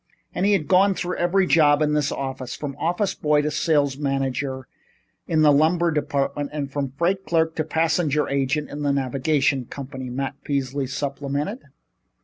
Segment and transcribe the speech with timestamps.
[0.33, 3.97] "And he had gone through every job in this office, from office boy to sales
[3.99, 4.67] manager
[5.27, 10.09] in the lumber department and from freight clerk to passenger agent in the navigation company,"
[10.09, 11.59] Matt Peasley supplemented.